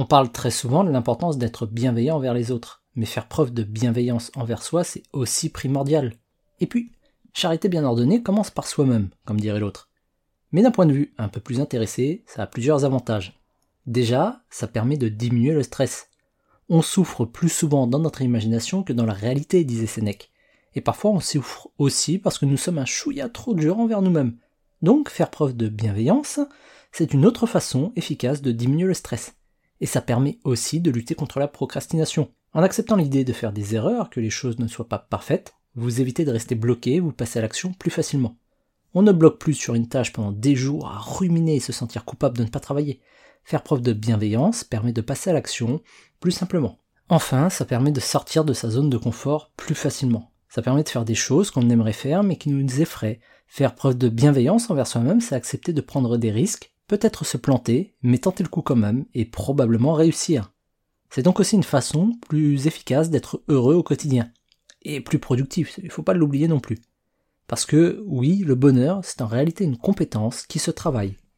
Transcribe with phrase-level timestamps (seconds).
[0.00, 3.62] On parle très souvent de l'importance d'être bienveillant envers les autres, mais faire preuve de
[3.62, 6.14] bienveillance envers soi, c'est aussi primordial.
[6.58, 6.90] Et puis,
[7.34, 9.90] charité bien ordonnée commence par soi-même, comme dirait l'autre.
[10.52, 13.38] Mais d'un point de vue un peu plus intéressé, ça a plusieurs avantages.
[13.84, 16.08] Déjà, ça permet de diminuer le stress.
[16.70, 20.30] On souffre plus souvent dans notre imagination que dans la réalité, disait Sénèque.
[20.74, 24.38] Et parfois on souffre aussi parce que nous sommes un chouïa trop dur envers nous-mêmes.
[24.80, 26.40] Donc faire preuve de bienveillance,
[26.90, 29.34] c'est une autre façon efficace de diminuer le stress.
[29.80, 32.30] Et ça permet aussi de lutter contre la procrastination.
[32.52, 36.00] En acceptant l'idée de faire des erreurs, que les choses ne soient pas parfaites, vous
[36.00, 38.36] évitez de rester bloqué, vous passez à l'action plus facilement.
[38.92, 42.04] On ne bloque plus sur une tâche pendant des jours à ruminer et se sentir
[42.04, 43.00] coupable de ne pas travailler.
[43.44, 45.80] Faire preuve de bienveillance permet de passer à l'action
[46.18, 46.78] plus simplement.
[47.08, 50.30] Enfin, ça permet de sortir de sa zone de confort plus facilement.
[50.48, 53.20] Ça permet de faire des choses qu'on aimerait faire mais qui nous effraient.
[53.46, 57.94] Faire preuve de bienveillance envers soi-même, c'est accepter de prendre des risques, peut-être se planter,
[58.02, 60.52] mais tenter le coup quand même et probablement réussir.
[61.08, 64.32] C'est donc aussi une façon plus efficace d'être heureux au quotidien.
[64.82, 66.78] Et plus productif, il ne faut pas l'oublier non plus.
[67.46, 71.16] Parce que oui, le bonheur, c'est en réalité une compétence qui se travaille.